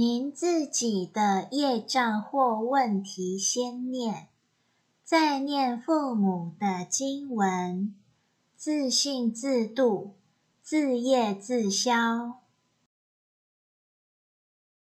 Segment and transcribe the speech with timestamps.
[0.00, 4.28] 您自己的业障或问题先念
[5.04, 7.94] 再念父母的经文
[8.56, 10.14] 自信自度
[10.62, 12.40] 自业自消。